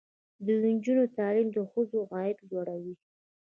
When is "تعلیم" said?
1.17-1.47